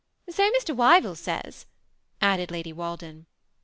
[0.31, 0.75] "So Mr.
[0.75, 1.67] Wyvill says,"
[2.21, 3.27] added Lady Walden.